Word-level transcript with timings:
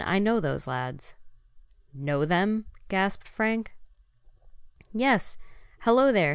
I 0.07 0.17
know 0.17 0.39
those 0.39 0.65
lads!" 0.65 1.13
"Know 1.93 2.25
them?" 2.25 2.65
gasped 2.89 3.27
Frank. 3.29 3.75
"Yes. 4.91 5.37
Hello 5.81 6.11
there!" 6.11 6.29